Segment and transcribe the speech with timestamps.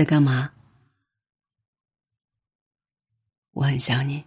[0.00, 0.48] 在干嘛？
[3.52, 4.24] 我很想你。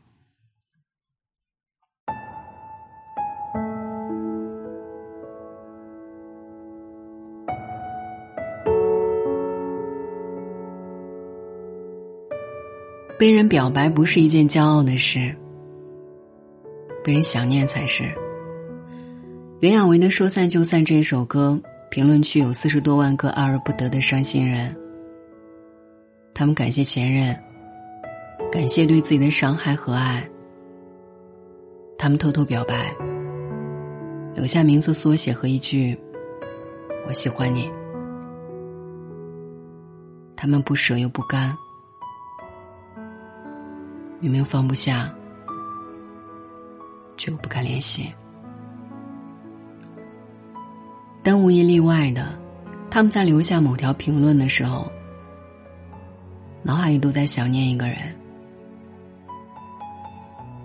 [13.17, 15.35] 被人表白不是一件骄傲的事，
[17.03, 18.03] 被人想念才是。
[19.62, 21.59] 袁娅维的《说散就散》这首歌，
[21.90, 24.83] 评论区有四十多万个爱而不得的伤心人。
[26.34, 27.38] 他们感谢前任，
[28.52, 30.28] 感谢对自己的伤害和爱。
[31.98, 32.91] 他们偷偷表白，
[34.36, 35.96] 留下名字缩写和一句
[37.08, 37.72] “我喜欢你”。
[40.36, 41.55] 他们不舍又不甘。
[44.20, 45.13] 明明放不下，
[47.16, 48.12] 却又不敢联系。
[51.22, 52.38] 但无一例外的，
[52.90, 54.91] 他们在留下某条评论的时候，
[56.63, 57.98] 脑海里都在想念一个人。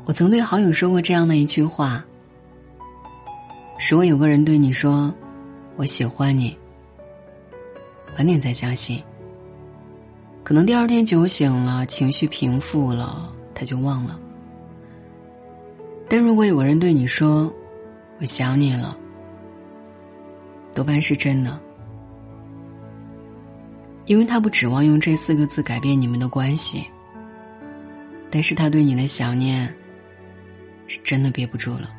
[0.04, 2.02] 我曾对好友说过这样的一句话：
[3.90, 5.12] 如果有个人对你说
[5.76, 6.56] “我喜欢你”，
[8.16, 9.02] 晚点再相信，
[10.42, 13.32] 可能第二天酒醒了，情绪平复了。
[13.54, 14.16] 他就忘了。
[16.08, 17.52] 但如果有个人对你说
[18.20, 18.96] ：“我想你了”，
[20.72, 21.58] 多半是真的，
[24.08, 26.84] 因为他不指望用这四个字改变你们的关系。
[28.30, 29.72] 但是他对你的想念，
[30.86, 31.90] 是真的憋不住了。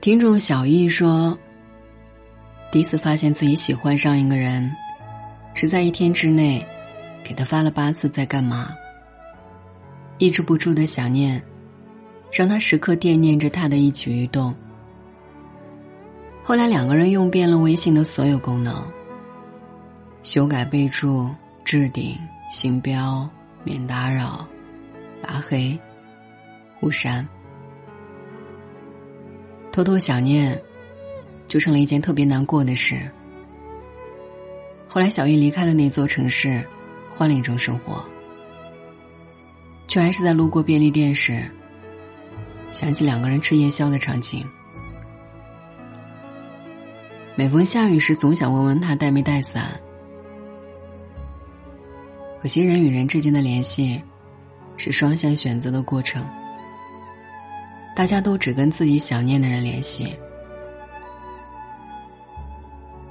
[0.00, 1.38] 听众小易说
[2.72, 4.70] ：“第一次发现自己喜欢上一个人，
[5.54, 6.64] 是在一天之内。”
[7.22, 8.74] 给他发了八次在干嘛？
[10.18, 11.40] 抑制不住的想念，
[12.32, 14.52] 让他时刻惦念着他的一举一动。
[16.50, 18.84] 后来两个人用遍了微信的所有功能，
[20.24, 21.30] 修改备注、
[21.64, 22.18] 置顶、
[22.50, 23.30] 星标、
[23.62, 24.44] 免打扰、
[25.22, 25.78] 拉黑、
[26.80, 27.24] 互删，
[29.70, 30.60] 偷偷想念，
[31.46, 33.08] 就成了一件特别难过的事。
[34.88, 36.66] 后来小玉离开了那座城市。
[37.08, 38.04] 换了一种生活，
[39.86, 41.44] 却还是在路过便利店时，
[42.72, 44.44] 想起两个人吃夜宵的场景。
[47.36, 49.80] 每逢下雨时，总想问问他带没带伞。
[52.42, 54.02] 可惜人与人之间的联系，
[54.76, 56.24] 是双向选择的过程。
[57.94, 60.14] 大家都只跟自己想念的人联系，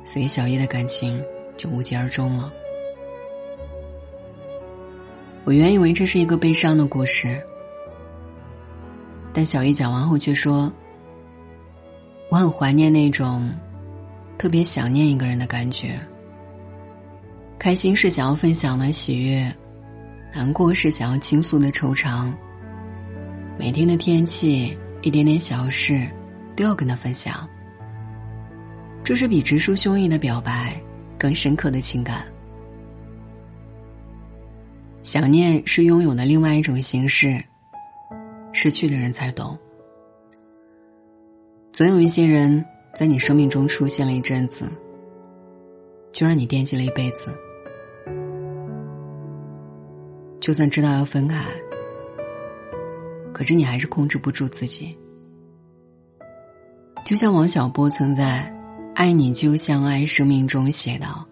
[0.03, 1.24] 所以小叶的感情
[1.57, 2.51] 就无疾而终了。
[5.44, 7.41] 我原以为这是一个悲伤的故事，
[9.34, 10.72] 但小姨讲完后却说
[12.30, 13.51] ：“我很怀念那种
[14.40, 16.00] 特别想念一个人的感觉。
[17.60, 19.54] 开心是想要分享的喜悦，
[20.34, 22.34] 难过是想要倾诉的惆怅。
[23.60, 26.08] 每天的天气，一点点小事，
[26.56, 27.46] 都要跟他分享。
[29.04, 30.74] 这是比直抒胸臆的表白
[31.18, 32.24] 更深刻的情感。”
[35.04, 37.44] 想念是拥有的另外一种形式，
[38.54, 39.58] 失去的人才懂。
[41.74, 44.66] 总有一些人在你生命中出现了一阵子，
[46.12, 47.34] 就让你惦记了一辈子。
[50.40, 51.46] 就算知道要分开，
[53.34, 54.98] 可是你还是控制不住自己。
[57.06, 58.52] 就像王小波曾在
[58.96, 61.26] 《爱你就像爱生命》中写道：“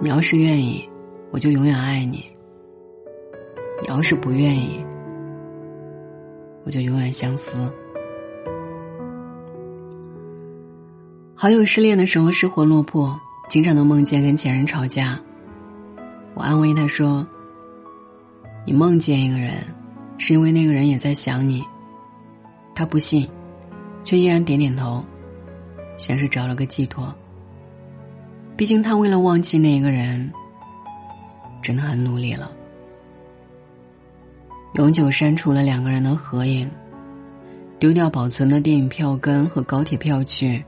[0.00, 0.88] 你要是愿意。”
[1.30, 2.24] 我就永远爱你。
[3.82, 4.82] 你要是不愿意，
[6.64, 7.70] 我就永远相思。
[11.40, 13.16] 好友失恋的时候失魂落魄，
[13.48, 15.16] 经常能梦见跟前任吵架。
[16.34, 17.24] 我安慰他说
[18.66, 19.54] ：“你梦见一个人，
[20.18, 21.62] 是因为那个人也在想你。”
[22.74, 23.28] 他不信，
[24.02, 25.04] 却依然点点头，
[25.96, 27.14] 像是找了个寄托。
[28.56, 30.28] 毕竟他为了忘记那一个人。
[31.62, 32.50] 真的很努力了，
[34.74, 36.68] 永久删除了两个人的合影，
[37.78, 40.64] 丢掉保存的电影票根和高铁票据，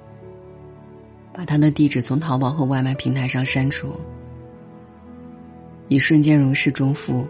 [1.40, 3.98] 把他的地址从淘宝和外卖平台上删除，
[5.88, 7.26] 一瞬间如释重负，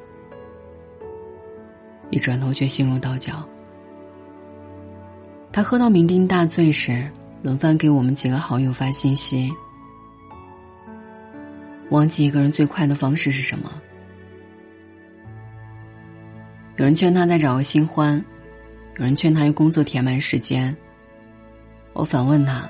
[2.11, 3.49] 一转头却心如刀绞。
[5.53, 7.09] 他喝到酩酊大醉时，
[7.41, 9.49] 轮番给我们几个好友发信息。
[11.91, 13.71] 忘记一个人最快的方式是什么？
[16.79, 18.17] 有人劝他再找个新欢，
[18.97, 20.77] 有人劝他用工作填满时间。
[21.93, 22.69] 我反问他：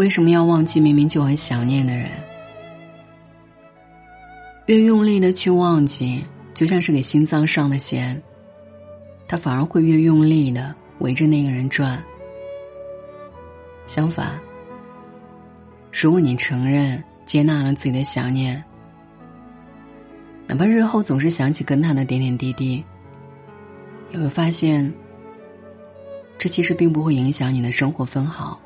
[0.00, 2.10] 为什么要忘记明明就很想念的人？
[4.64, 6.24] 越用力的去忘记，
[6.54, 8.18] 就像是给心脏上的弦，
[9.28, 12.02] 它反而会越用力的围着那个人转。
[13.86, 14.40] 相反，
[15.92, 18.64] 如果你承认、接纳了自己的想念，
[20.46, 22.82] 哪怕日后总是想起跟他的点点滴滴，
[24.12, 24.90] 也会发现，
[26.38, 28.58] 这其实并不会影响你的生活分毫。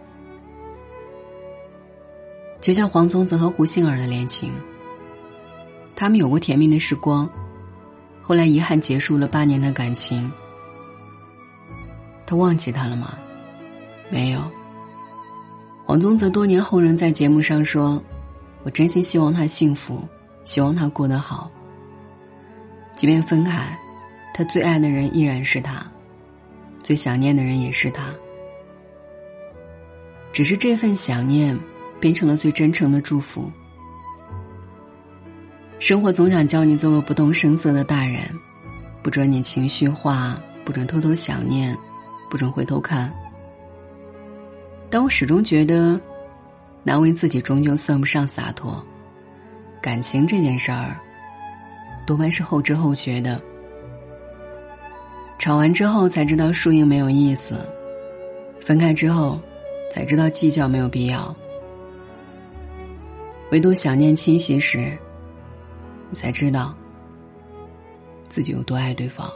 [2.65, 4.51] 就像黄宗泽和胡杏儿的恋情，
[5.95, 7.29] 他们有过甜蜜的时光，
[8.23, 10.33] 后来遗憾结束了八年的感情。
[12.25, 13.19] 他忘记他了吗？
[14.09, 14.41] 没有。
[15.85, 18.03] 黄宗泽多年后仍在节目上说
[18.65, 20.03] ：“我真心希望他幸福，
[20.45, 21.51] 希望他过得好。
[22.97, 23.79] 即便分开，
[24.33, 25.87] 他最爱的人依然是他，
[26.83, 28.07] 最想念的人也是他。
[30.33, 31.55] 只是这份想念
[32.01, 33.51] 变成了最真诚的祝福。
[35.79, 38.23] 生活总想教你做个不动声色的大人，
[39.03, 41.77] 不准你情绪化，不准偷偷想念，
[42.31, 43.13] 不准回头看。”
[44.89, 46.01] 但我始终觉得，
[46.85, 48.83] 难为自己终究算不上洒脱。
[49.83, 50.97] 感情这件事儿，
[52.07, 53.41] 多半是后知后觉的。
[55.37, 57.59] 吵完之后才知道输赢没有意思，
[58.61, 59.39] 分开之后
[59.93, 61.35] 才知道计较没有必要。
[63.51, 64.97] 唯独想念清晰时，
[66.11, 66.75] 你才知道
[68.29, 69.31] 自己有多爱对方。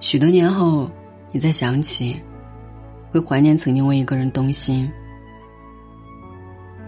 [0.00, 0.90] 许多年后。
[1.32, 2.20] 你再想起，
[3.12, 4.90] 会怀念曾经为一个人动心。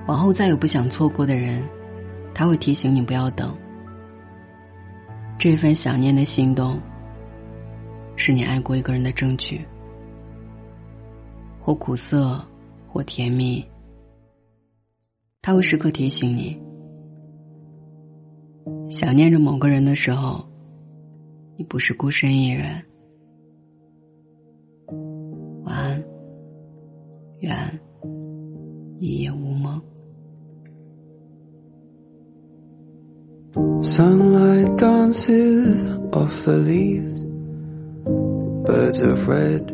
[0.08, 1.62] 往后再有不想错过的人，
[2.34, 3.56] 他会提醒你不要等。
[5.38, 6.76] 这份想念的心动，
[8.16, 9.64] 是你爱过一个人的证据。
[11.60, 12.44] 或苦涩，
[12.92, 13.64] 或甜蜜，
[15.40, 16.60] 他会时刻提醒你：
[18.90, 20.44] 想念着某个人的时候，
[21.56, 22.84] 你不是孤身一人。
[25.64, 26.04] 晚安
[27.40, 27.80] 愿
[28.98, 29.80] 一夜无梦。
[33.80, 37.24] Sunlight dances off the leaves.
[38.66, 39.72] Birds of red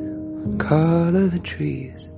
[0.57, 2.11] color the trees.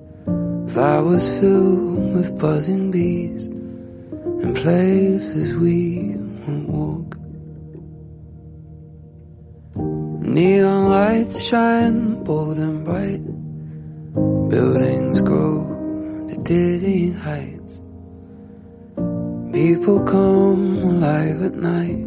[0.73, 3.47] Flowers filled with buzzing bees.
[3.47, 6.15] And places we
[6.47, 7.17] won't walk.
[10.23, 13.21] Neon lights shine bold and bright.
[14.49, 15.67] Buildings grow
[16.31, 17.81] to dizzying heights.
[19.53, 21.99] People come alive at night,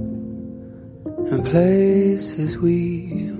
[1.32, 3.34] and places we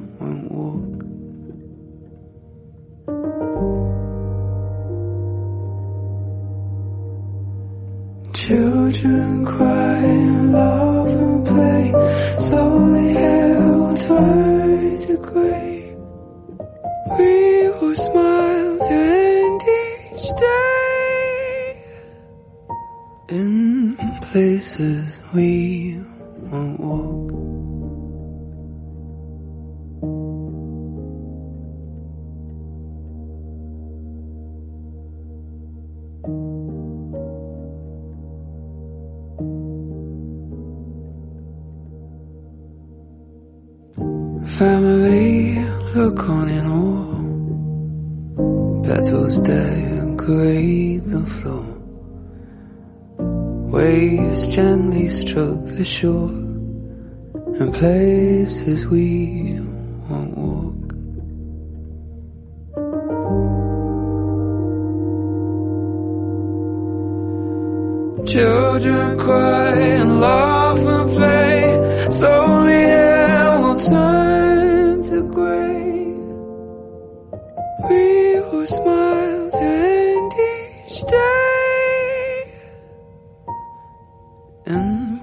[8.34, 11.94] Children cry and laugh and play,
[12.40, 13.96] slowly hair will
[15.06, 15.96] to grey.
[17.18, 18.80] We will smile
[20.18, 21.84] stay
[23.30, 26.02] in places we
[26.50, 27.53] won't walk.
[44.46, 45.64] Family
[45.96, 47.14] look on in awe
[48.84, 51.66] Petals decorate the floor.
[53.72, 56.30] Waves gently stroke the shore.
[57.60, 59.60] And places we
[60.10, 60.84] won't walk.
[68.28, 72.10] Children cry and laugh and play.
[72.10, 74.13] Slowly air will turn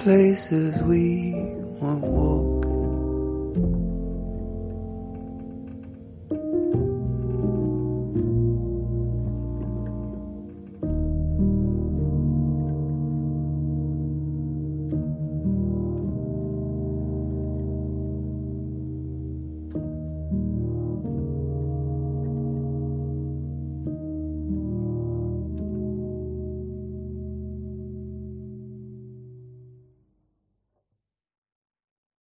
[0.01, 1.35] places we
[1.79, 2.60] won't walk.